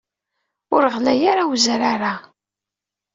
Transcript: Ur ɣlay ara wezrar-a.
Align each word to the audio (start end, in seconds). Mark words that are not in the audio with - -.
Ur 0.75 0.83
ɣlay 0.95 1.21
ara 1.31 1.49
wezrar-a. 1.49 2.13